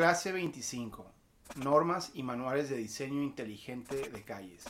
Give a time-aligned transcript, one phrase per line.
[0.00, 1.12] Clase 25.
[1.56, 4.64] Normas y manuales de diseño inteligente de calles.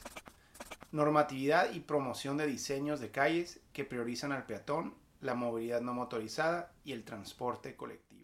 [0.91, 6.73] Normatividad y promoción de diseños de calles que priorizan al peatón, la movilidad no motorizada
[6.83, 8.23] y el transporte colectivo.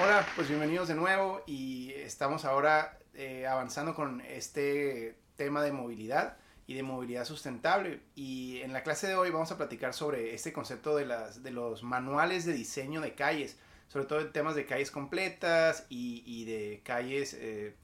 [0.00, 6.36] Hola, pues bienvenidos de nuevo y estamos ahora eh, avanzando con este tema de movilidad
[6.68, 8.00] y de movilidad sustentable.
[8.14, 12.44] Y en la clase de hoy vamos a platicar sobre este concepto de, los manuales
[12.44, 13.56] de diseño de calles
[13.88, 17.74] sobre todo en temas de calles completas y, de calles eh,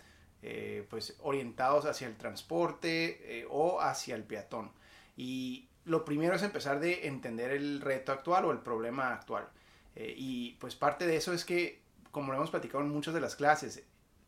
[0.43, 4.73] eh, pues orientados hacia el transporte eh, o hacia el peatón.
[5.17, 9.49] Y lo primero es empezar de entender el reto actual o el problema actual.
[9.97, 13.37] y pues parte de eso es que, como lo hemos platicado en muchas de las
[13.37, 13.85] clases,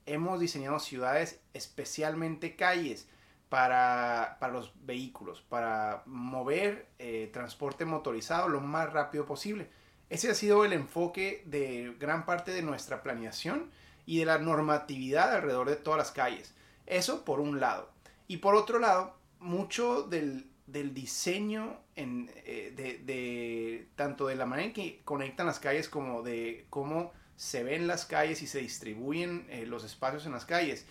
[0.07, 3.09] hemos diseñado ciudades, especialmente calles,
[3.49, 6.89] para, para los vehículos, para mover
[7.33, 9.71] transporte motorizado lo más rápido posible.
[10.11, 13.71] Ese ha sido el enfoque de gran parte de nuestra planeación
[14.07, 16.55] y de la normatividad alrededor de todas las calles.
[16.87, 17.91] Eso por un lado.
[18.29, 22.73] Y por otro lado, mucho del, diseño eh,
[23.05, 27.87] de, tanto de la manera en que conectan las calles como de cómo se ven
[27.87, 30.87] las calles y se distribuyen eh, los espacios en las calles,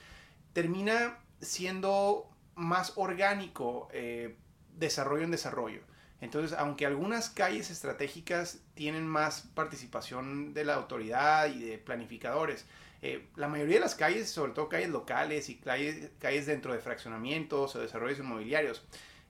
[0.54, 4.36] termina siendo más orgánico eh,
[4.78, 5.82] desarrollo en desarrollo.
[6.24, 12.66] Entonces, aunque algunas calles estratégicas tienen más participación de la autoridad y de planificadores,
[13.02, 17.76] eh, la mayoría de las calles, sobre todo calles locales y calles, dentro de fraccionamientos
[17.76, 18.86] o desarrollos inmobiliarios,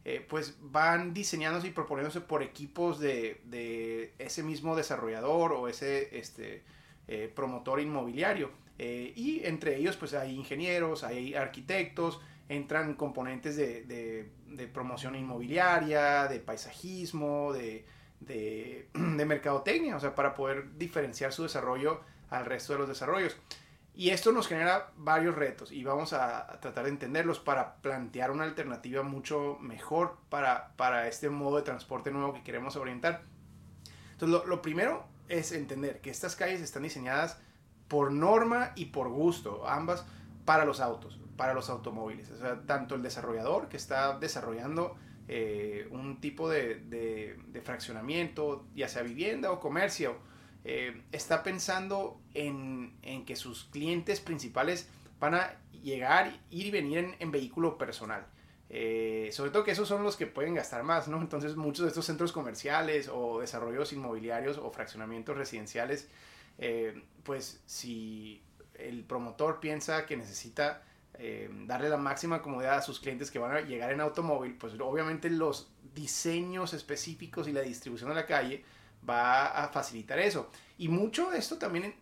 [0.06, 6.62] eh, pues van diseñándose y proponiéndose por equipos de, ese mismo desarrollador o ese este,
[7.08, 8.52] eh, promotor inmobiliario.
[8.78, 12.20] y entre ellos pues hay ingenieros, hay arquitectos,
[12.56, 14.30] entran componentes de,
[14.74, 17.54] promoción inmobiliaria, de paisajismo,
[18.20, 23.36] de, mercadotecnia, o sea, para poder diferenciar su desarrollo al resto de los desarrollos.
[23.96, 28.44] Y esto nos genera varios retos y vamos a, tratar de entenderlos para plantear una
[28.44, 33.22] alternativa mucho mejor para, para este modo de transporte nuevo que queremos orientar.
[34.14, 37.40] Entonces, lo primero es entender que estas calles están diseñadas
[37.88, 40.06] por norma y por gusto, ambas
[40.46, 42.32] para los autos para los automóviles.
[42.32, 44.96] O sea, tanto el desarrollador que está desarrollando
[45.28, 50.16] eh, un tipo de, fraccionamiento, ya sea vivienda o comercio,
[50.64, 52.94] eh, está pensando en,
[53.26, 54.88] que sus clientes principales
[55.20, 58.26] van a llegar, ir y venir en, vehículo personal.
[58.70, 61.20] Eh, sobre todo que esos son los que pueden gastar más, ¿no?
[61.20, 66.08] Entonces muchos de estos centros comerciales o desarrollos inmobiliarios o fraccionamientos residenciales,
[67.24, 68.42] pues si
[68.76, 70.84] el promotor piensa que necesita
[71.16, 74.74] eh, darle la máxima comodidad a sus clientes que van a llegar en automóvil, pues
[74.80, 78.66] obviamente los diseños específicos y la distribución de la calle
[79.08, 80.50] va a facilitar eso.
[80.78, 81.94] Y mucho de esto también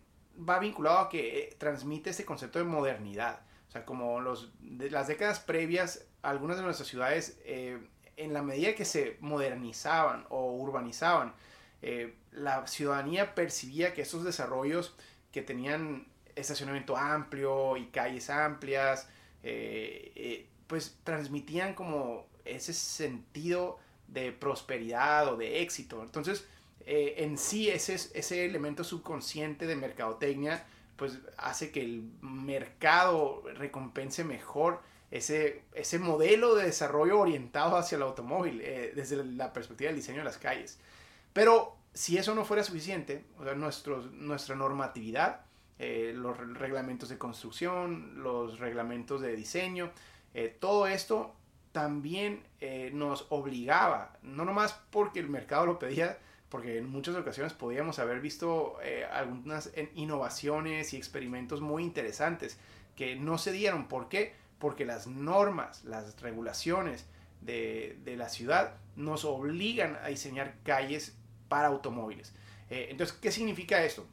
[0.48, 3.40] va vinculado a que eh, transmite este concepto de modernidad.
[3.68, 7.78] O sea, como las décadas previas, algunas de nuestras ciudades, eh,
[8.16, 11.34] en la medida que se modernizaban o urbanizaban,
[12.30, 14.94] la ciudadanía percibía que esos desarrollos
[15.32, 16.06] que tenían
[16.36, 19.08] estacionamiento amplio y calles amplias,
[19.42, 23.78] eh, eh, pues transmitían como ese sentido
[24.08, 26.02] de prosperidad o de éxito.
[26.02, 26.46] Entonces,
[26.86, 30.64] eh, en sí ese, ese elemento subconsciente de mercadotecnia,
[30.96, 38.02] pues hace que el mercado recompense mejor ese, ese modelo de desarrollo orientado hacia el
[38.02, 40.78] automóvil desde la perspectiva del diseño de las calles.
[41.32, 45.44] Pero si eso no fuera suficiente, o sea, nuestra normatividad
[45.84, 49.90] eh, los reglamentos de construcción, los reglamentos de diseño,
[50.32, 51.34] eh, todo esto
[51.72, 57.52] también eh, nos obligaba, no nomás porque el mercado lo pedía, porque en muchas ocasiones
[57.52, 58.76] podíamos haber visto
[59.10, 62.60] algunas innovaciones y experimentos muy interesantes
[62.94, 63.88] que no se dieron.
[63.88, 64.34] ¿Por qué?
[64.60, 67.06] Porque las normas, las regulaciones
[67.40, 71.16] de, de la ciudad nos obligan a diseñar calles
[71.48, 72.32] para automóviles.
[72.68, 74.06] entonces, ¿qué significa esto?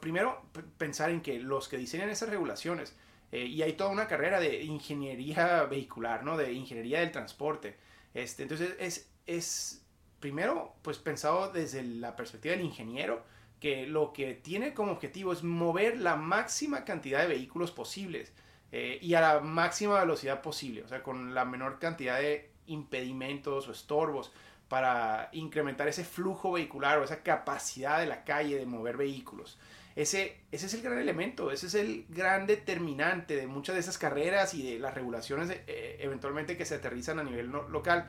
[0.00, 0.42] Primero
[0.78, 2.96] pensar en que los que diseñan esas regulaciones,
[3.32, 6.36] eh, y hay toda una carrera de ingeniería vehicular, ¿no?
[6.36, 7.76] De ingeniería del transporte.
[8.14, 9.82] Este, entonces es, es
[10.20, 13.24] primero pues pensado desde la perspectiva del ingeniero,
[13.58, 18.32] que lo que tiene como objetivo es mover la máxima cantidad de vehículos posibles
[18.72, 23.68] eh, y a la máxima velocidad posible, o sea, con la menor cantidad de impedimentos
[23.68, 24.32] o estorbos
[24.72, 29.58] para incrementar ese flujo vehicular o esa capacidad de la calle de mover vehículos.
[29.96, 33.98] Ese, ese es el gran elemento, ese es el gran determinante de muchas de esas
[33.98, 38.06] carreras y de las regulaciones eh, eventualmente que se aterrizan a nivel local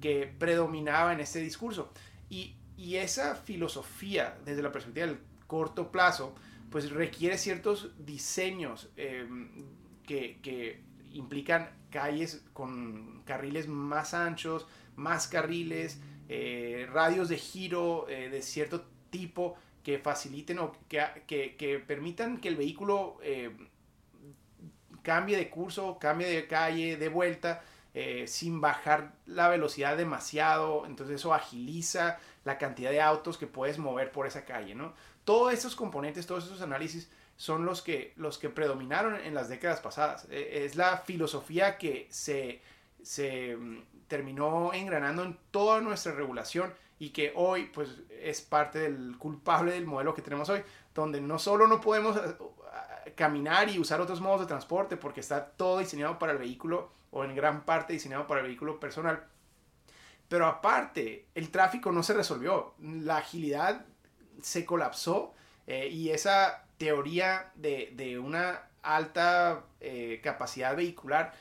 [0.00, 1.92] que predominaba en este discurso.
[2.30, 2.56] Y,
[2.94, 6.34] esa filosofía desde la perspectiva del corto plazo,
[6.70, 9.50] pues requiere ciertos diseños em,
[10.06, 10.80] que, que
[11.12, 14.66] implican calles con carriles más anchos,
[14.96, 15.98] más carriles,
[16.28, 22.56] eh, radios de giro eh, de cierto tipo que faciliten o que, permitan que el
[22.56, 23.50] vehículo eh,
[25.00, 27.62] cambie de curso, cambie de calle, de vuelta,
[28.26, 30.84] sin bajar la velocidad demasiado.
[30.84, 34.92] Entonces eso agiliza la cantidad de autos que puedes mover por esa calle, ¿no?
[35.24, 39.80] Todos esos componentes, todos esos análisis son los que, los que predominaron en las décadas
[39.80, 40.26] pasadas.
[40.30, 42.62] es la filosofía que se,
[43.02, 49.16] se mm, terminó engranando en toda nuestra regulación y que hoy pues es parte del
[49.18, 50.62] culpable del modelo que tenemos hoy,
[50.94, 55.44] donde no solo no podemos eh, caminar y usar otros modos de transporte porque está
[55.44, 59.26] todo diseñado para el vehículo o en gran parte diseñado para el vehículo personal,
[60.28, 63.84] pero aparte el tráfico no se resolvió, la agilidad
[64.42, 65.34] se colapsó
[65.66, 71.32] eh, y esa teoría de, una alta eh, capacidad vehicular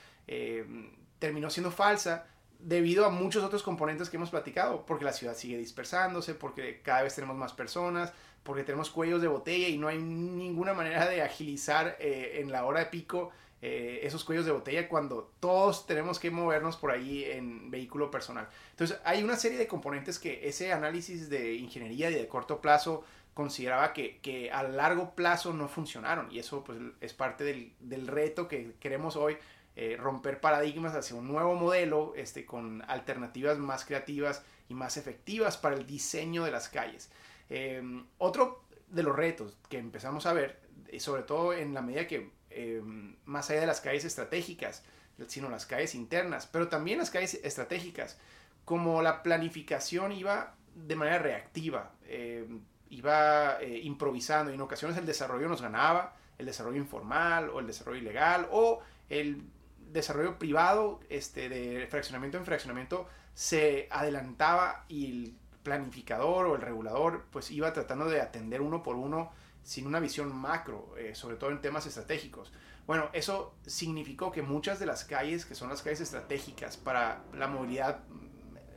[1.20, 2.26] terminó siendo falsa
[2.60, 7.04] debido a muchos otros componentes que hemos platicado, porque la ciudad sigue dispersándose, porque cada
[7.04, 8.12] vez tenemos más personas,
[8.44, 12.66] porque tenemos cuellos de botella y no hay ninguna manera de agilizar eh, en la
[12.66, 17.24] hora de pico eh, esos cuellos de botella cuando todos tenemos que movernos por ahí
[17.24, 18.48] en vehículo personal.
[18.72, 23.04] Entonces hay una serie de componentes que ese análisis de ingeniería y de corto plazo
[23.36, 28.08] consideraba que, que a largo plazo no funcionaron y eso pues es parte del, del
[28.08, 29.38] reto que queremos hoy
[29.78, 35.58] eh, romper paradigmas hacia un nuevo modelo este, con alternativas más creativas y más efectivas
[35.58, 37.12] para el diseño de las calles.
[37.50, 42.08] Em, otro de los retos que empezamos a ver, y sobre todo en la medida
[42.08, 44.82] que em, más allá de las calles estratégicas,
[45.28, 48.18] sino las calles internas, pero también las calles estratégicas,
[48.64, 52.62] como la planificación iba de manera reactiva, em,
[52.96, 57.68] iba eh, improvisando y en ocasiones el desarrollo nos ganaba, el desarrollo informal o el
[57.68, 59.44] desarrollo ilegal o el
[59.92, 67.26] desarrollo privado este, de fraccionamiento en fraccionamiento se adelantaba y el planificador o el regulador
[67.32, 69.32] pues iba tratando de atender uno por uno
[69.64, 72.54] sin una visión macro, eh, sobre todo en temas estratégicos.
[72.86, 77.48] Bueno, eso significó que muchas de las calles, que son las calles estratégicas para la
[77.48, 78.02] movilidad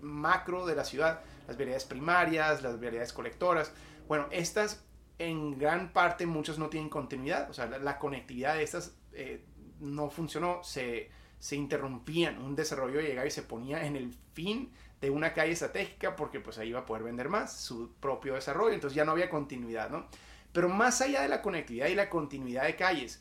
[0.01, 3.73] macro de la ciudad, las vialidades primarias, las vialidades colectoras,
[4.09, 4.85] bueno, estas
[5.19, 9.45] en gran parte muchas no tienen continuidad, o sea, la, conectividad de estas eh,
[9.81, 15.11] no funcionó, se, se interrumpían, un desarrollo llegaba y se ponía en el fin de
[15.11, 18.97] una calle estratégica porque pues ahí iba a poder vender más su propio desarrollo, entonces
[18.97, 20.07] ya no había continuidad, ¿no?
[20.53, 23.21] Pero más allá de la conectividad y la continuidad de calles,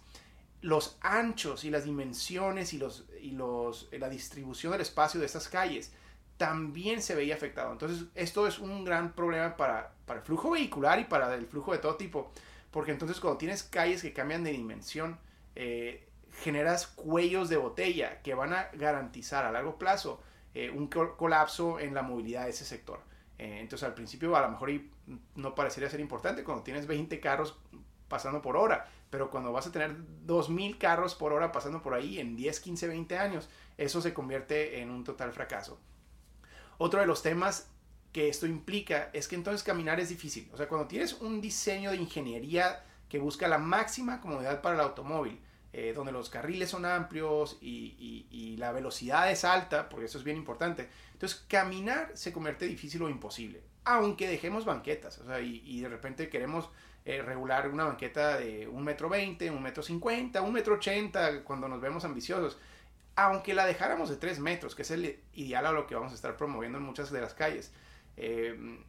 [0.61, 5.49] los anchos y las dimensiones y, los, y los, la distribución del espacio de estas
[5.49, 5.91] calles
[6.37, 7.71] también se veía afectado.
[7.71, 11.71] Entonces esto es un gran problema para, para el flujo vehicular y para el flujo
[11.71, 12.31] de todo tipo,
[12.71, 15.17] porque entonces cuando tienes calles que cambian de dimensión,
[15.55, 16.07] eh,
[16.41, 20.21] generas cuellos de botella que van a garantizar a largo plazo
[20.53, 22.99] eh, un colapso en la movilidad de ese sector.
[23.39, 24.71] Eh, entonces al principio a lo mejor
[25.35, 27.57] no parecería ser importante cuando tienes 20 carros
[28.07, 29.95] pasando por hora, pero cuando vas a tener
[30.25, 34.79] 2.000 carros por hora pasando por ahí en 10, 15, 20 años, eso se convierte
[34.81, 35.79] en un total fracaso.
[36.77, 37.69] Otro de los temas
[38.11, 40.49] que esto implica es que entonces caminar es difícil.
[40.53, 44.81] O sea, cuando tienes un diseño de ingeniería que busca la máxima comodidad para el
[44.81, 45.39] automóvil,
[45.73, 50.37] eh, donde los carriles son amplios y, la velocidad es alta, porque eso es bien
[50.37, 50.89] importante.
[51.13, 56.29] Entonces, caminar se convierte difícil o imposible, aunque dejemos banquetas, o sea, y, de repente
[56.29, 56.69] queremos
[57.05, 61.67] eh, regular una banqueta de un metro veinte, un metro cincuenta, un metro ochenta, cuando
[61.67, 62.57] nos vemos ambiciosos.
[63.17, 66.15] Aunque la dejáramos de 3 metros, que es el ideal a lo que vamos a
[66.15, 67.73] estar promoviendo en muchas de las calles,
[68.15, 68.79] eh,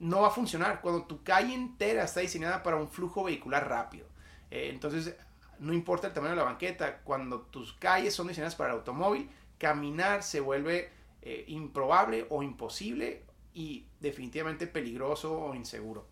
[0.00, 4.06] no va a funcionar cuando tu calle entera está diseñada para un flujo vehicular rápido.
[4.50, 5.14] entonces,
[5.58, 9.30] no importa el tamaño de la banqueta, cuando tus calles son diseñadas para el automóvil,
[9.58, 10.90] caminar se vuelve
[11.22, 13.22] eh, improbable o imposible
[13.54, 16.06] y definitivamente peligroso o inseguro.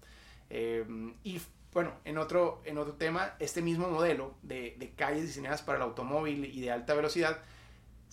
[0.51, 0.85] Eh,
[1.23, 1.41] y
[1.73, 5.83] bueno, en otro, en otro tema, este mismo modelo de, de calles diseñadas para el
[5.83, 7.43] automóvil y de alta velocidad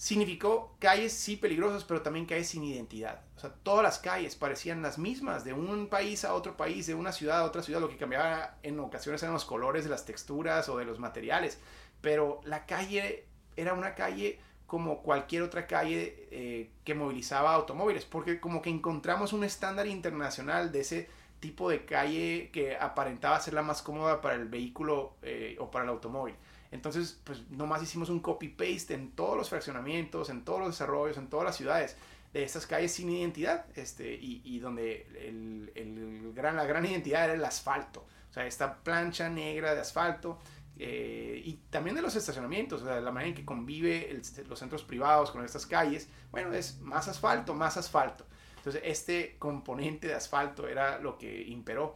[0.01, 3.21] significó calles sí peligrosas, pero también calles sin identidad.
[3.37, 6.95] O sea, todas las calles parecían las mismas, de un país a otro país, de
[6.95, 7.79] una ciudad a otra ciudad.
[7.79, 11.59] Lo que cambiaba en ocasiones eran los colores las texturas o de los materiales.
[12.01, 18.39] Pero la calle era una calle como cualquier otra calle eh, que movilizaba automóviles, porque
[18.39, 23.61] como que encontramos un estándar internacional de ese tipo de calle que aparentaba ser la
[23.61, 26.33] más cómoda para el vehículo eh, o para el automóvil.
[26.71, 31.27] Entonces, pues nomás hicimos un copy-paste en todos los fraccionamientos, en todos los desarrollos, en
[31.27, 31.97] todas las ciudades
[32.33, 37.43] de estas calles sin identidad, este, y, donde el, gran, la gran identidad era el
[37.43, 38.05] asfalto.
[38.29, 40.39] O sea, esta plancha negra de asfalto
[40.77, 44.83] eh, y también de los estacionamientos, o sea, la manera en que convive los centros
[44.83, 48.25] privados con estas calles, bueno, es más asfalto, más asfalto.
[48.57, 51.95] Entonces, este componente de asfalto era lo que imperó.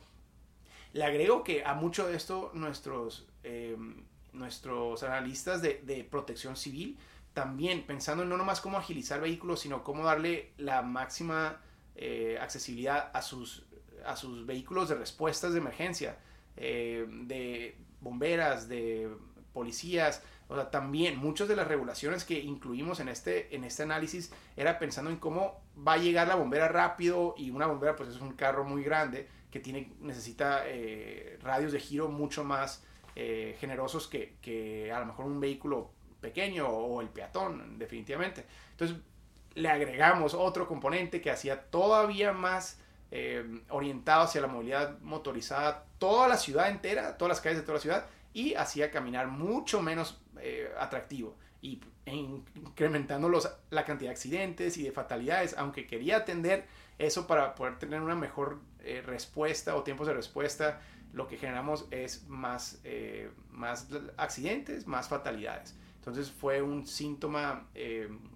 [0.92, 3.78] Le agrego que a mucho de esto nuestros, eh,
[4.36, 6.98] nuestros analistas de, protección civil,
[7.34, 11.62] también pensando en no nomás cómo agilizar vehículos, sino cómo darle la máxima
[11.96, 13.66] eh, accesibilidad a sus,
[14.06, 16.18] a sus vehículos de respuestas de emergencia,
[16.56, 19.10] de bomberas, de
[19.52, 24.32] policías, o sea, también muchas de las regulaciones que incluimos en este, en este análisis
[24.56, 28.22] era pensando en cómo va a llegar la bombera rápido y una bombera pues es
[28.22, 32.84] un carro muy grande que tiene, necesita eh, radios de giro mucho más
[33.18, 38.46] eh, generosos que, que, a lo mejor un vehículo pequeño o el peatón, definitivamente.
[38.72, 38.98] Entonces
[39.54, 42.78] le agregamos otro componente que hacía todavía más
[43.12, 47.76] eh, orientado hacia la movilidad motorizada toda la ciudad entera, todas las calles de toda
[47.76, 54.16] la ciudad, y hacía caminar mucho menos eh, atractivo y incrementando los, la cantidad de
[54.16, 56.66] accidentes y de fatalidades, aunque quería atender
[57.00, 58.60] eso para poder tener una mejor
[59.06, 60.80] respuesta o tiempos de respuesta,
[61.16, 62.82] lo que generamos es más,
[63.50, 65.76] más accidentes, más fatalidades.
[65.96, 67.68] Entonces fue un síntoma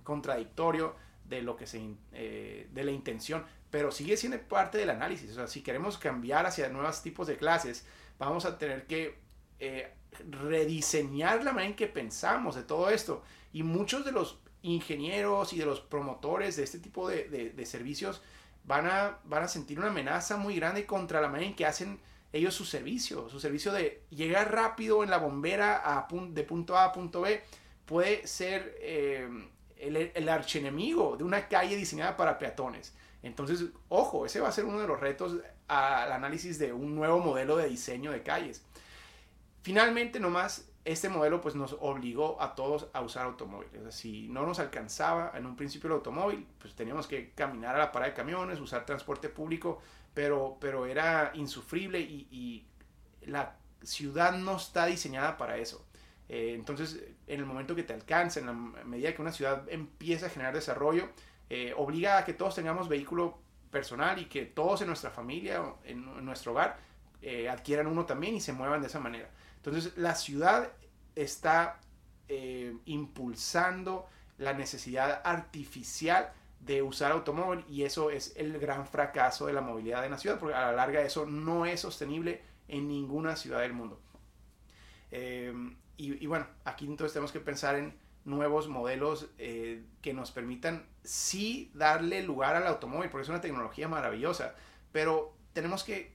[0.03, 0.95] contradictorio
[1.25, 1.79] de lo que se,
[2.12, 5.31] de la intención pero sigue siendo parte del análisis.
[5.31, 7.86] O sea, si queremos cambiar hacia nuevos tipos de clases,
[8.17, 9.19] vamos a tener que
[9.59, 9.93] eh,
[10.29, 13.24] rediseñar la manera en que pensamos de todo esto.
[13.53, 18.21] Y muchos de los ingenieros y de los promotores de este tipo de, de, servicios
[18.65, 22.00] van a, van a sentir una amenaza muy grande contra la manera en que hacen
[22.31, 23.29] ellos su servicio.
[23.29, 27.41] Su servicio de llegar rápido en la bombera a, de punto A a punto B
[27.86, 29.27] puede ser eh,
[29.77, 32.93] el, el archenemigo de una calle diseñada para peatones.
[33.24, 37.19] Entonces, ojo, ese va a ser uno de los retos al análisis de un nuevo
[37.19, 38.63] modelo de diseño de calles.
[39.62, 43.93] Finalmente, nomás, este modelo pues nos obligó a todos a usar automóviles.
[43.93, 47.91] si no nos alcanzaba en un principio el automóvil, pues teníamos que caminar a la
[47.91, 49.81] parada de camiones, usar transporte público,
[50.13, 52.66] pero, pero era insufrible y,
[53.24, 55.86] la ciudad no está diseñada para eso.
[56.30, 60.28] Eh, entonces, en el momento que te alcanza, en la medida que una ciudad empieza
[60.28, 61.10] a generar desarrollo,
[61.50, 63.39] eh, obliga a que todos tengamos vehículo
[63.72, 66.78] personal y que todos en nuestra familia, en, nuestro hogar,
[67.22, 69.30] eh, adquieran uno también y se muevan de esa manera.
[69.58, 70.72] Entonces la ciudad
[71.16, 71.80] está
[72.28, 79.54] eh, impulsando la necesidad artificial de usar automóvil y eso es el gran fracaso de
[79.54, 83.36] la movilidad en la ciudad porque a la larga eso no es sostenible en ninguna
[83.36, 84.01] ciudad del mundo.
[85.98, 91.72] y, bueno, aquí entonces tenemos que pensar en nuevos modelos eh, que nos permitan sí
[91.74, 94.56] darle lugar al automóvil, porque es una tecnología maravillosa,
[94.92, 96.13] pero tenemos que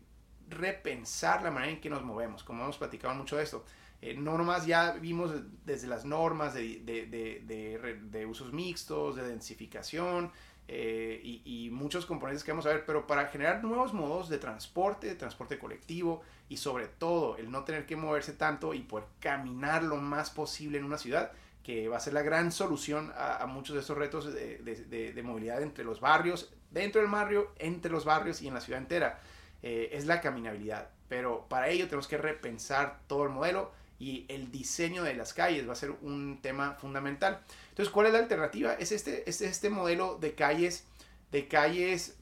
[0.49, 3.65] repensar la manera en que nos movemos, como hemos platicado mucho de esto.
[4.03, 5.33] Eh, normas ya vimos
[5.65, 10.31] desde las normas de, de, usos mixtos, de densificación
[10.69, 14.39] eh, y, y, muchos componentes que vamos a ver, pero para generar nuevos modos de
[14.39, 19.07] transporte, de transporte colectivo y sobre todo el no tener que moverse tanto y poder
[19.21, 21.33] caminar lo más posible en una ciudad,
[21.65, 25.83] que va a ser la gran solución a, muchos de estos retos de, movilidad entre
[25.83, 29.19] los barrios, dentro del barrio, entre los barrios y en la ciudad entera,
[29.63, 30.91] eh, es la caminabilidad.
[31.09, 35.69] Pero para ello tenemos que repensar todo el modelo y el diseño de las calles
[35.69, 37.41] va a ser un tema fundamental.
[37.71, 38.75] Entonces, ¿cuál es la alternativa?
[38.75, 40.85] Es este, es este modelo de calles,
[41.31, 42.17] de calles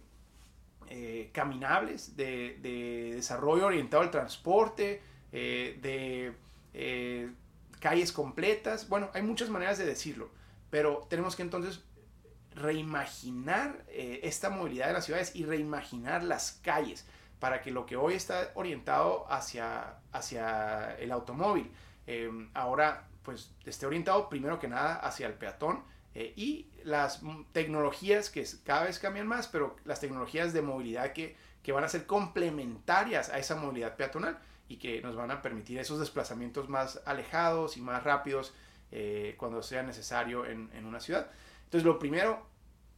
[0.88, 2.58] eh, caminables, de,
[3.14, 5.00] desarrollo orientado al transporte,
[5.32, 6.32] eh, de
[7.80, 8.88] calles completas.
[8.88, 10.30] Bueno, hay muchas maneras de decirlo,
[10.70, 11.80] pero tenemos que entonces
[12.54, 17.06] reimaginar eh, esta movilidad de las ciudades y reimaginar las calles
[17.42, 21.72] para que lo que hoy está orientado hacia, hacia el automóvil,
[22.06, 25.82] em, ahora pues esté orientado primero que nada hacia el peatón
[26.14, 27.20] eh, y las
[27.50, 31.34] tecnologías que cada vez cambian más, pero las tecnologías de movilidad que,
[31.64, 35.80] que van a ser complementarias a esa movilidad peatonal y que nos van a permitir
[35.80, 38.54] esos desplazamientos más alejados y más rápidos
[38.92, 41.26] eh, cuando sea necesario en, en, una ciudad.
[41.64, 42.46] Entonces lo primero,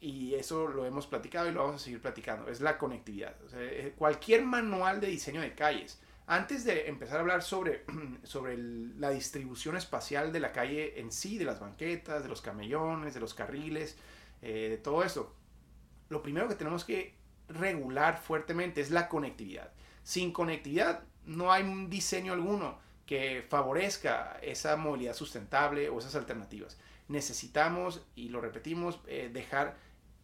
[0.05, 3.35] y eso lo hemos platicado y lo vamos a seguir platicando, es la conectividad.
[3.55, 7.87] Eh, cualquier manual de diseño de calles, antes de empezar a hablar sobre,
[8.23, 13.15] sobre la distribución espacial de la calle en sí, de las banquetas, de los camellones,
[13.15, 13.97] de los carriles,
[14.43, 15.35] eh, de todo esto,
[16.11, 17.15] lo primero que tenemos que
[17.49, 19.73] regular fuertemente es la conectividad.
[20.03, 26.79] Sin conectividad no hay un diseño alguno que favorezca esa movilidad sustentable o esas alternativas.
[27.09, 29.77] Necesitamos, y lo repetimos, eh, dejar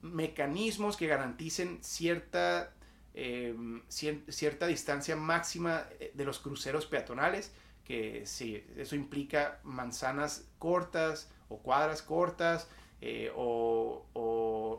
[0.02, 2.72] mecanismos que garanticen cierta
[3.14, 7.52] em, cierta distancia máxima eh, de los cruceros peatonales,
[7.84, 12.68] que sí, eso implica manzanas cortas o cuadras cortas
[13.00, 14.06] eh, o,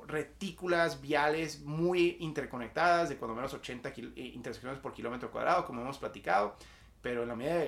[0.08, 5.98] retículas viales muy interconectadas de cuando menos 80 eh, intersecciones por kilómetro cuadrado, como hemos
[5.98, 6.56] platicado,
[7.02, 7.60] pero en la medida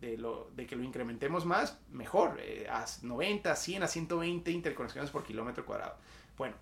[0.00, 5.24] de, lo, de que lo incrementemos más, mejor, a 90, 100, a 120 interconexiones por
[5.24, 5.96] kilómetro cuadrado.
[6.36, 6.56] Bueno,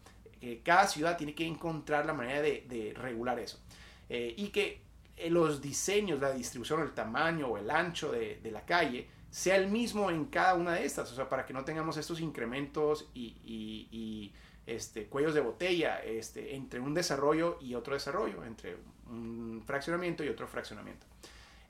[0.64, 3.60] cada ciudad tiene que encontrar la manera de, regular eso.
[4.08, 4.82] y que
[5.28, 9.68] los diseños, la distribución, el tamaño o el ancho de, de la calle sea el
[9.68, 14.30] mismo en cada una de estas, o sea, para que no tengamos estos incrementos y,
[14.66, 18.76] este, cuellos de botella este, entre un desarrollo y otro desarrollo, entre
[19.08, 21.06] un fraccionamiento y otro fraccionamiento.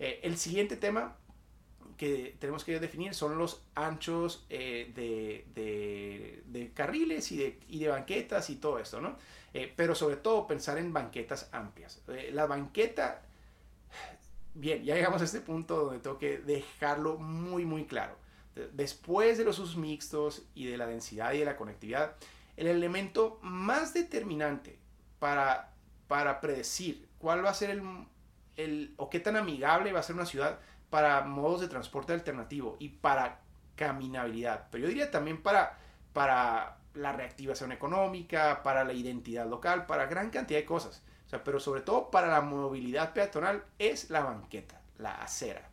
[0.00, 1.16] Eh, el siguiente tema
[2.02, 8.56] que tenemos que definir son los anchos eh, de, carriles y de, de, banquetas y
[8.56, 9.16] todo esto, ¿no?
[9.54, 12.02] Eh, pero sobre todo pensar en banquetas amplias.
[12.32, 13.22] la banqueta
[14.54, 18.16] bien, ya llegamos a este punto donde tengo que dejarlo muy, muy claro.
[18.72, 22.16] Después de los usos mixtos y de la densidad y de la conectividad,
[22.56, 24.76] el elemento más determinante
[25.20, 25.72] para,
[26.08, 27.82] para predecir cuál va a ser el,
[28.56, 30.58] el, o qué tan amigable va a ser una ciudad
[30.92, 33.40] para modos de transporte alternativo y para
[33.74, 35.80] caminabilidad, pero yo diría también para,
[36.12, 41.02] para la reactivación económica, para la identidad local, para gran cantidad de cosas
[41.40, 45.68] pero sobre todo para la movilidad peatonal es la banqueta, la acera.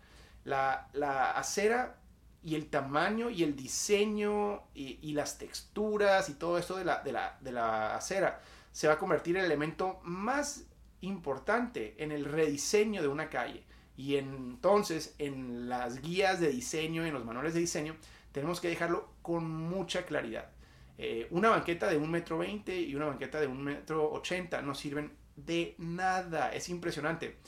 [0.46, 0.88] La,
[1.36, 1.98] acera
[2.42, 7.52] y el tamaño y el diseño y, las texturas y todo esto de la, de,
[7.52, 8.40] la, acera
[8.72, 10.64] se va a convertir en el elemento más
[11.02, 13.64] importante en el rediseño de una calle.
[14.00, 17.98] Y entonces en las guías de diseño, en los manuales de diseño,
[18.32, 20.52] tenemos que dejarlo con mucha claridad.
[20.98, 24.74] Eh, una banqueta de un metro veinte y una banqueta de un metro ochenta no
[24.74, 26.54] sirven de nada.
[26.54, 27.40] Es impresionante.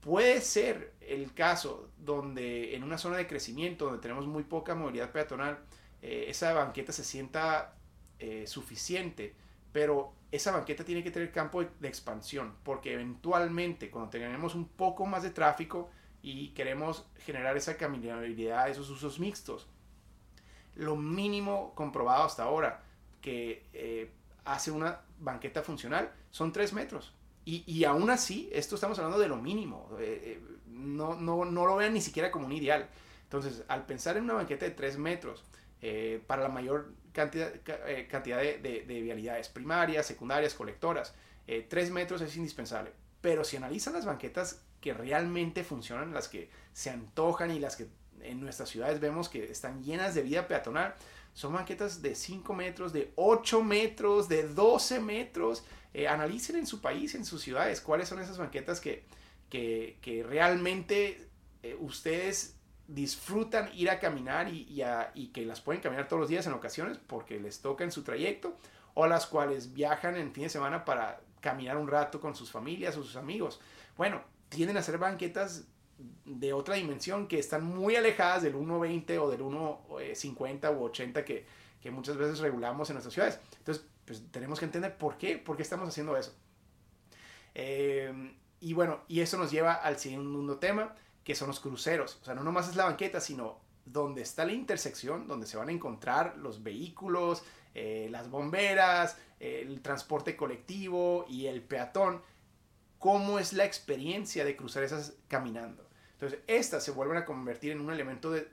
[0.00, 5.12] Puede ser el caso donde en una zona de crecimiento, donde tenemos muy poca movilidad
[5.12, 5.60] peatonal,
[6.02, 7.76] eh, esa banqueta se sienta
[8.18, 9.36] eh, suficiente,
[9.76, 15.04] pero esa banqueta tiene que tener campo de, expansión, porque eventualmente cuando tengamos un poco
[15.04, 15.90] más de tráfico
[16.22, 19.66] y queremos generar esa caminabilidad, esos usos mixtos,
[20.76, 22.84] lo mínimo comprobado hasta ahora
[23.20, 24.12] que eh,
[24.46, 27.12] hace una banqueta funcional son 3 metros.
[27.44, 29.90] Y, y, aún así, esto estamos hablando de lo mínimo.
[30.00, 32.88] Eh, eh, no, no, no, lo vean ni siquiera como un ideal.
[33.24, 35.44] Entonces, al pensar en una banqueta de 3 metros,
[35.82, 37.50] eh, para la mayor cantidad,
[38.10, 41.14] cantidad de, de, vialidades primarias, secundarias, colectoras,
[41.46, 42.92] 3 metros es indispensable.
[43.22, 47.88] Pero si analizan las banquetas que realmente funcionan, las que se antojan y las que
[48.20, 50.94] en nuestras ciudades vemos que están llenas de vida peatonal,
[51.32, 55.64] son banquetas de 5 metros, de 8 metros, de 12 metros.
[55.92, 59.04] Eh, analicen en su país, en sus ciudades, cuáles son esas banquetas que,
[59.48, 61.26] que, realmente
[61.62, 62.55] eh, ustedes
[62.88, 67.40] disfrutan ir a caminar y, que las pueden caminar todos los días en ocasiones porque
[67.40, 68.56] les toca en su trayecto,
[68.94, 72.96] o las cuales viajan en fin de semana para caminar un rato con sus familias
[72.96, 73.60] o sus amigos.
[73.96, 75.64] Bueno, tienden a ser banquetas
[76.24, 81.46] de otra dimensión que están muy alejadas del 1.20 o del 1.50 u 80 que,
[81.80, 83.40] que muchas veces regulamos en nuestras ciudades.
[83.58, 86.34] Entonces, pues tenemos que entender por qué, por qué estamos haciendo eso.
[87.54, 90.94] Eh, y bueno, y eso nos lleva al segundo tema,
[91.26, 92.20] que son los cruceros.
[92.22, 95.68] O sea, no nomás es la banqueta, sino donde está la intersección, donde se van
[95.68, 97.42] a encontrar los vehículos,
[97.74, 102.22] eh, las bomberas, el transporte colectivo y el peatón.
[103.00, 105.88] ¿Cómo es la experiencia de cruzar esas caminando?
[106.12, 108.48] Entonces, estas se vuelven a convertir en un elemento de,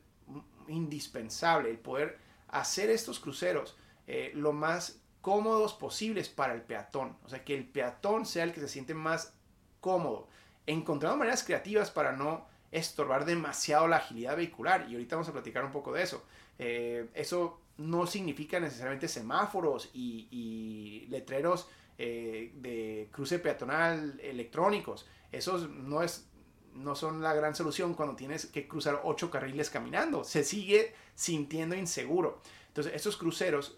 [0.67, 7.17] indispensable, el poder hacer estos cruceros eh, lo más cómodos posibles para el peatón.
[7.23, 9.35] O sea, que el peatón sea el que se siente más
[9.79, 10.27] cómodo.
[10.65, 14.87] Encontrando maneras creativas para no estorbar demasiado la agilidad vehicular.
[14.89, 16.25] Y ahorita vamos a platicar un poco de eso.
[16.59, 25.07] Eh, eso no significa necesariamente semáforos y, letreros eh, de cruce peatonal electrónicos.
[25.31, 26.29] Esos no es
[26.73, 30.23] no son la gran solución cuando tienes que cruzar ocho carriles caminando.
[30.23, 32.41] Se sigue sintiendo inseguro.
[32.69, 33.77] Entonces, estos cruceros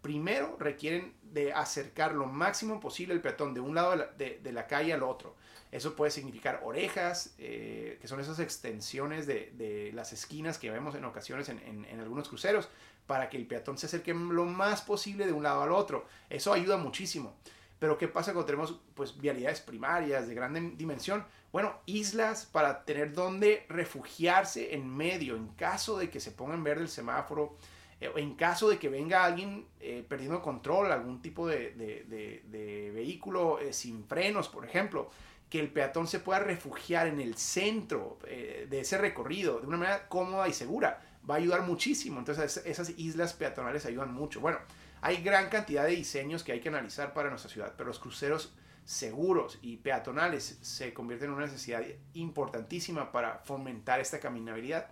[0.00, 4.92] primero requieren de acercar lo máximo posible el peatón de un lado de la, calle
[4.92, 5.36] al otro.
[5.76, 11.04] Eso puede significar orejas, eh, que son esas extensiones de, las esquinas que vemos en
[11.04, 12.70] ocasiones en, en, algunos cruceros,
[13.06, 16.06] para que el peatón se acerque lo más posible de un lado al otro.
[16.30, 17.36] Eso ayuda muchísimo.
[17.78, 21.26] Pero ¿qué pasa cuando tenemos pues, vialidades primarias de gran dimensión?
[21.52, 26.64] Bueno, islas para tener donde refugiarse en medio en caso de que se ponga en
[26.64, 27.58] verde el semáforo.
[28.00, 32.90] Eh, en caso de que venga alguien eh, perdiendo control, algún tipo de, de, de,
[32.92, 35.10] vehículo eh, sin frenos, por ejemplo,
[35.56, 40.06] que el peatón se pueda refugiar en el centro de ese recorrido de una manera
[40.06, 42.18] cómoda y segura, va a ayudar muchísimo.
[42.18, 44.40] Entonces esas islas peatonales ayudan mucho.
[44.40, 44.58] Bueno,
[45.00, 48.54] hay gran cantidad de diseños que hay que analizar para nuestra ciudad, pero los cruceros
[48.84, 54.90] seguros y peatonales se convierten en una necesidad importantísima para fomentar esta caminabilidad.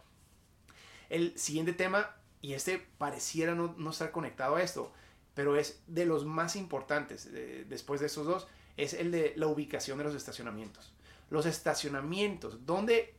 [1.11, 4.95] El siguiente tema y este pareciera no, no, estar conectado a esto,
[5.35, 7.31] pero es de los más importantes
[7.69, 10.93] después de esos dos, es el de la ubicación de los estacionamientos.
[11.31, 13.15] Los estacionamientos, donde,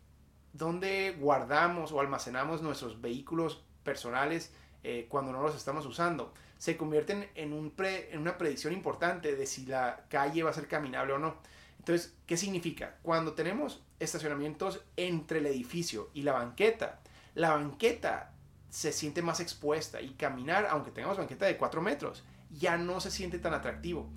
[0.53, 7.29] donde guardamos o almacenamos nuestros vehículos personales eh, cuando no los estamos usando, se convierten
[7.35, 11.19] en, un en una predicción importante de si la calle va a ser caminable o
[11.19, 11.35] no.
[11.79, 12.97] Entonces, ¿qué significa?
[13.03, 16.99] Cuando tenemos estacionamientos entre el edificio y la banqueta,
[17.35, 18.33] la banqueta
[18.69, 23.11] se siente más expuesta y caminar, aunque tengamos banqueta de 4 metros, ya no se
[23.11, 24.09] siente tan atractivo.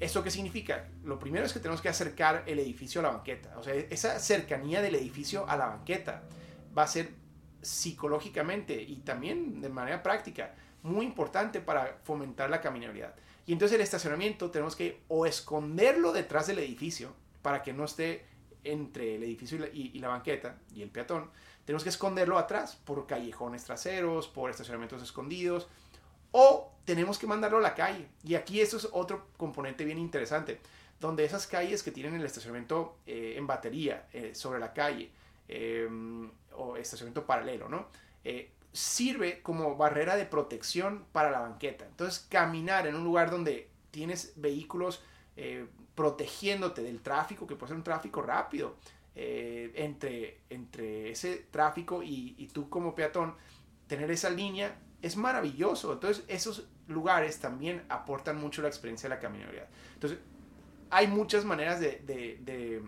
[0.00, 0.88] ¿Eso qué significa?
[1.04, 3.56] Lo primero es que tenemos que acercar el edificio a la banqueta.
[3.58, 6.22] O sea, esa cercanía del edificio a la banqueta
[6.76, 7.10] va a ser
[7.60, 13.14] psicológicamente y también de manera práctica muy importante para fomentar la caminabilidad.
[13.46, 18.24] Y entonces el estacionamiento tenemos que o esconderlo detrás del edificio para que no esté
[18.64, 21.30] entre el edificio y la, banqueta y el peatón,
[21.64, 25.68] tenemos que esconderlo atrás por callejones traseros, por estacionamientos escondidos,
[26.32, 28.08] o tenemos que mandarlo a la calle.
[28.24, 30.60] Y aquí eso es otro componente bien interesante,
[30.98, 35.10] donde esas calles que tienen el estacionamiento eh, en batería eh, sobre la calle,
[35.48, 37.86] em, o estacionamiento paralelo, ¿no?
[38.24, 41.86] Eh, sirve como barrera de protección para la banqueta.
[41.86, 45.02] Entonces, caminar en un lugar donde tienes vehículos
[45.94, 48.76] protegiéndote del tráfico, que puede ser un tráfico rápido,
[49.14, 53.34] entre, entre ese tráfico y, tú como peatón,
[53.86, 55.92] tener esa línea es maravilloso.
[55.92, 59.68] Entonces, esos lugares también aportan mucho la experiencia de la caminabilidad.
[59.94, 60.18] Entonces,
[60.90, 62.82] hay muchas maneras de,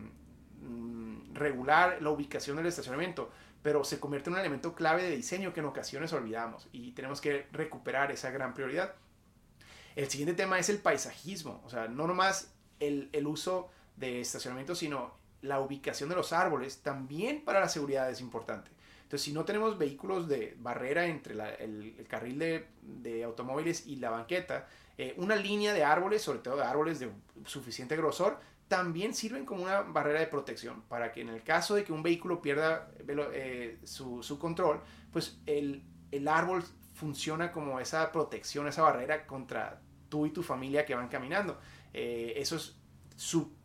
[0.61, 3.31] mm, regular la ubicación del estacionamiento,
[3.63, 7.21] pero se convierte en un elemento clave de diseño que en ocasiones olvidamos y tenemos
[7.21, 8.95] que recuperar esa gran prioridad.
[9.95, 15.15] El siguiente tema es el paisajismo, o sea, no nomás el, uso de estacionamiento, sino
[15.43, 18.71] la ubicación de los árboles también para la seguridad es importante.
[19.13, 24.67] Entonces, si no tenemos vehículos de barrera entre el, carril de, automóviles y la banqueta,
[24.97, 27.11] eh, una línea de árboles, sobre todo de árboles de
[27.45, 31.85] suficiente grosor, también sirven como una barrera de protección para que en el caso de
[31.85, 32.91] que un vehículo pierda
[33.35, 34.81] eh, su, control,
[35.13, 35.85] pues el,
[36.27, 41.61] árbol funciona como esa protección, esa barrera contra tú y tu familia que van caminando.
[41.93, 42.79] Eh, eso es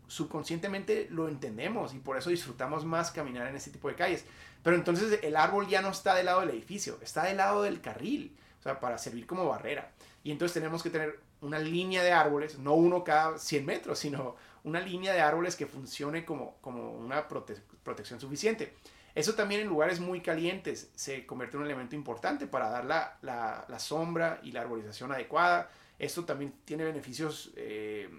[0.07, 4.25] subconscientemente lo entendemos y por eso disfrutamos más caminar en este tipo de calles.
[4.63, 7.81] Pero entonces el árbol ya no está del lado del edificio, está del lado del
[7.81, 9.91] carril, o sea, para servir como barrera.
[10.23, 14.35] Y entonces tenemos que tener una línea de árboles, no uno cada 100 metros, sino
[14.63, 18.73] una línea de árboles que funcione como, como una protección suficiente.
[19.15, 23.17] Eso también en lugares muy calientes se convierte en un elemento importante para dar la,
[23.21, 25.71] la, sombra y la arbolización adecuada.
[25.97, 28.09] Esto también tiene beneficios eh,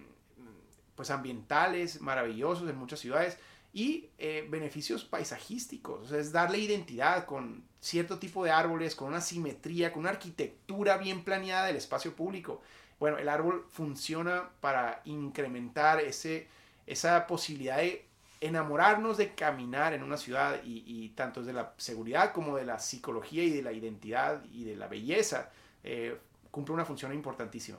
[0.99, 3.39] pues ambientales maravillosos en muchas ciudades
[3.73, 6.11] y eh, beneficios paisajísticos.
[6.11, 11.23] es darle identidad con cierto tipo de árboles, con una simetría, con una arquitectura bien
[11.23, 12.63] planeada del espacio público.
[12.99, 16.49] Bueno, el árbol funciona para incrementar ese,
[16.85, 18.05] esa posibilidad de
[18.41, 23.45] enamorarnos de caminar en una ciudad y, tanto de la seguridad como de la psicología
[23.45, 25.51] y de la identidad y de la belleza.
[25.85, 26.19] Eh,
[26.51, 27.79] cumple una función importantísima.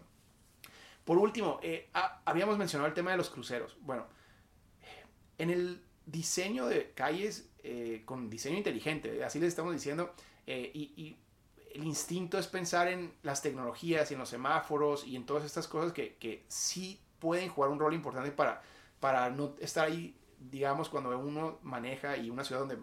[1.10, 1.90] Por último, eh,
[2.24, 3.76] habíamos mencionado el tema de los cruceros.
[3.82, 4.06] Bueno,
[5.40, 10.14] en el diseño de calles eh, con diseño inteligente, así les estamos diciendo,
[10.46, 11.18] eh, y,
[11.74, 15.68] el instinto es pensar en las tecnologías y en los semáforos y en todas estas
[15.68, 18.62] cosas que, que sí pueden jugar un rol importante para,
[19.00, 22.78] para no estar ahí, digamos, cuando uno maneja y una ciudad donde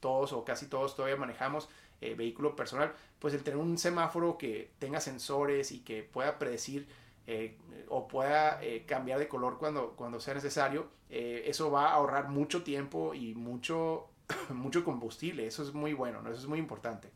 [0.00, 1.68] todos o casi todos todavía manejamos
[2.00, 6.88] eh, vehículo personal, pues el tener un semáforo que tenga sensores y que pueda predecir
[7.26, 12.28] eh, o pueda eh, cambiar de color cuando, cuando sea necesario, eso va a ahorrar
[12.28, 14.08] mucho tiempo y mucho,
[14.50, 15.46] mucho combustible.
[15.46, 16.30] Eso es muy bueno, ¿no?
[16.30, 17.10] eso es muy importante.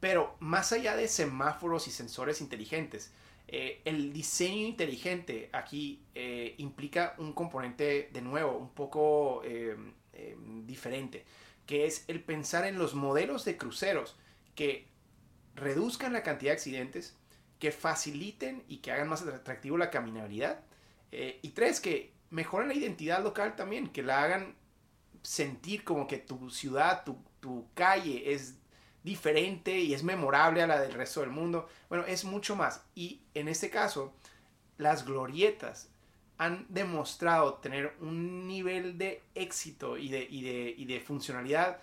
[0.00, 3.12] Pero más allá de semáforos y sensores inteligentes,
[3.46, 6.02] el diseño inteligente aquí
[6.58, 9.42] implica un componente de nuevo, un poco
[10.66, 11.24] diferente,
[11.64, 14.14] que es el pensar en los modelos de cruceros
[14.54, 14.88] que
[15.54, 17.16] reduzcan la cantidad de accidentes,
[17.58, 20.60] que faciliten y que hagan más atractivo la caminabilidad.
[21.10, 24.54] Eh, y tres, que mejoren la identidad local también, que la hagan
[25.22, 27.18] sentir como que tu ciudad, tu,
[27.74, 28.56] calle es
[29.02, 31.68] diferente y es memorable a la del resto del mundo.
[31.88, 32.84] Bueno, es mucho más.
[32.94, 34.12] Y en este caso,
[34.76, 35.88] las glorietas
[36.36, 41.78] han demostrado tener un nivel de éxito y de, y de, funcionalidad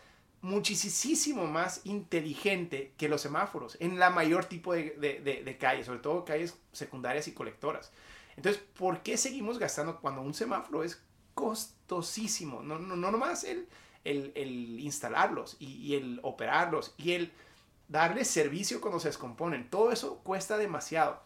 [0.46, 6.56] muchísimo más inteligente que los semáforos en la mayor tipo de, calles, sobre todo calles
[6.72, 7.92] secundarias y colectoras.
[8.38, 11.02] Entonces, ¿por qué seguimos gastando cuando un semáforo es
[11.34, 12.62] costosísimo?
[12.62, 13.68] No, no, no nomás el,
[14.04, 17.32] el, instalarlos y, y, el operarlos y el
[17.88, 19.70] darles servicio cuando se descomponen.
[19.70, 21.24] Todo eso cuesta demasiado.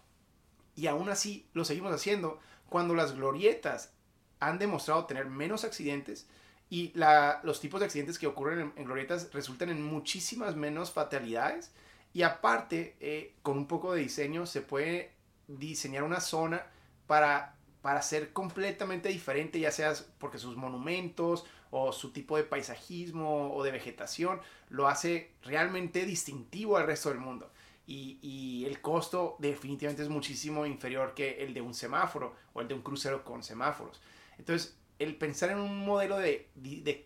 [0.75, 3.91] Y aún así lo seguimos haciendo cuando las glorietas
[4.39, 6.25] han demostrado tener menos accidentes
[6.69, 6.93] y
[7.43, 11.71] los tipos de accidentes que ocurren en, glorietas resultan en muchísimas menos fatalidades.
[12.13, 15.11] Y aparte, eh, con un poco de diseño se puede
[15.47, 16.65] diseñar una zona
[17.07, 23.53] para, para ser completamente diferente, ya sea porque sus monumentos o su tipo de paisajismo
[23.53, 27.51] o de vegetación lo hace realmente distintivo al resto del mundo
[27.89, 32.75] y, el costo definitivamente es muchísimo inferior que el de un semáforo o el de
[32.75, 33.99] un crucero con semáforos.
[34.37, 36.49] Entonces, el pensar en un modelo de,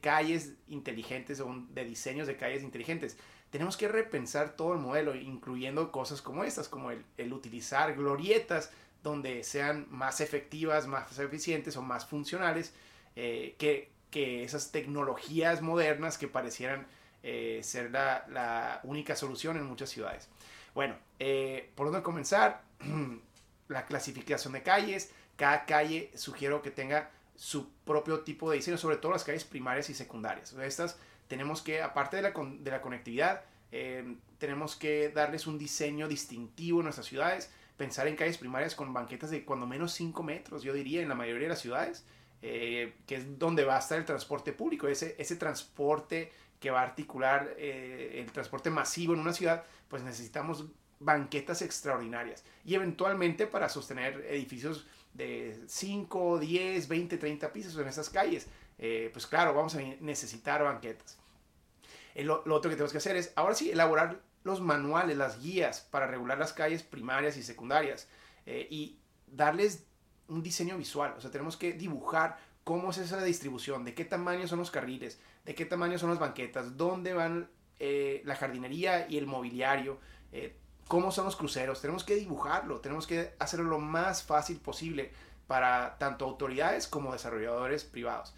[0.02, 3.18] calles inteligentes o de diseños de calles inteligentes,
[3.52, 8.72] tenemos que repensar todo el modelo, incluyendo cosas como estas, como el, utilizar glorietas
[9.04, 12.74] donde sean más efectivas, más eficientes o más funcionales
[13.16, 16.86] eh, que, esas tecnologías modernas que parecieran
[17.24, 20.30] eh, ser la, la única solución en muchas ciudades.
[20.76, 22.62] Bueno, eh, ¿por dónde comenzar?
[23.70, 25.12] la clasificación de calles.
[25.36, 29.90] Cada calle sugiero que tenga su propio tipo de diseño, sobre todo las calles primarias
[29.90, 30.54] y secundarias.
[30.54, 36.08] Estas tenemos que, aparte de la, de la conectividad, eh, tenemos que darles un diseño
[36.08, 37.52] distintivo en nuestras ciudades.
[37.78, 41.16] Pensar en calles primarias con banquetas de cuando menos 5 metros, yo diría, en la
[41.16, 42.06] mayoría de las ciudades,
[42.42, 46.82] eh, que es donde va a estar el transporte público, ese, ese transporte que va
[46.82, 50.66] a articular el transporte masivo en una ciudad, pues necesitamos
[51.04, 58.10] banquetas extraordinarias y eventualmente para sostener edificios de 5, 10, 20, 30 pisos en esas
[58.10, 58.48] calles,
[58.78, 61.18] eh, pues claro, vamos a necesitar banquetas.
[62.16, 66.08] lo, otro que tenemos que hacer es, ahora sí, elaborar los manuales, las guías para
[66.08, 68.08] regular las calles primarias y secundarias
[68.46, 69.86] eh, y darles
[70.28, 71.14] un diseño visual.
[71.18, 75.20] O sea, tenemos que dibujar cómo es esa distribución, de qué tamaño son los carriles,
[75.46, 77.50] de qué tamaño son las banquetas, dónde van
[77.80, 80.00] eh, la jardinería y el mobiliario,
[80.32, 80.56] eh,
[80.88, 81.82] cómo son los cruceros.
[81.82, 85.12] Tenemos que dibujarlo, tenemos que hacerlo lo más fácil posible
[85.48, 88.34] para tanto autoridades como desarrolladores privados.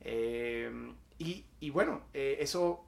[0.00, 2.84] Eh, y, bueno, eso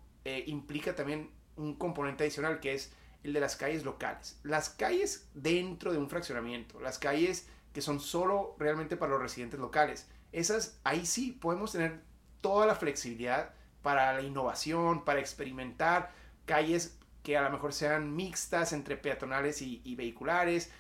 [0.47, 4.39] implica también un componente adicional que es el de las calles locales.
[4.43, 9.61] Las calles dentro de un fraccionamiento, las calles que son solo realmente para los residentes
[9.61, 10.09] locales.
[10.33, 12.01] Esas, ahí sí podemos tener
[12.41, 16.13] toda la flexibilidad para la innovación, para experimentar
[16.47, 20.71] calles que a lo mejor sean mixtas entre peatonales y, vehiculares.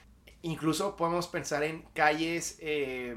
[0.42, 3.14] Incluso podemos pensar en calles eh,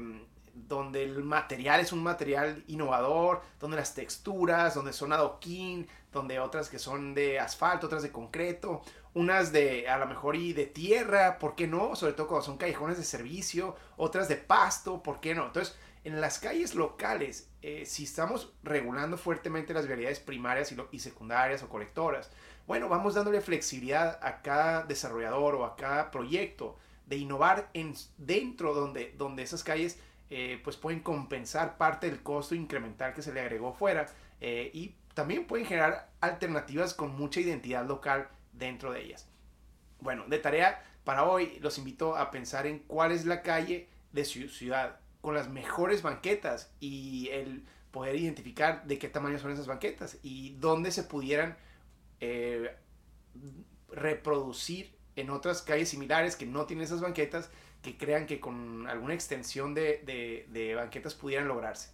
[0.54, 6.68] donde el material es un material innovador, donde las texturas, donde son adoquín, donde otras
[6.70, 8.82] que son de asfalto, otras de concreto,
[9.14, 11.94] unas de a lo mejor y de tierra, ¿por qué no?
[11.96, 15.46] Sobre todo cuando son callejones de servicio, otras de pasto, ¿por qué no?
[15.46, 21.62] Entonces, en las calles locales, eh, si estamos regulando fuertemente las vialidades primarias y, secundarias
[21.64, 22.30] o colectoras,
[22.66, 26.76] bueno, vamos dándole flexibilidad a cada desarrollador o a cada proyecto
[27.06, 29.98] de innovar en, dentro donde, donde esas calles
[30.28, 34.06] eh, pues pueden compensar parte del costo incremental que se le agregó fuera
[34.40, 39.28] eh, y también pueden generar alternativas con mucha identidad local dentro de ellas.
[40.00, 44.24] Bueno, de tarea para hoy los invito a pensar en cuál es la calle de
[44.24, 49.68] su ciudad con las mejores banquetas y el poder identificar de qué tamaño son esas
[49.68, 51.56] banquetas y dónde se pudieran
[52.20, 52.74] eh,
[53.88, 57.50] reproducir en otras calles similares que no tienen esas banquetas
[57.82, 61.90] que crean que con alguna extensión de, de banquetas pudieran lograrse.